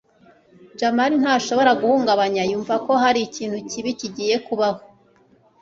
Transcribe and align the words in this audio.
jamali 0.79 1.15
ntashobora 1.21 1.71
guhungabana 1.81 2.41
yumva 2.49 2.73
ko 2.85 2.91
hari 3.03 3.19
ikintu 3.27 3.57
kibi 3.69 3.91
kigiye 3.99 4.35
kubaho 4.45 4.81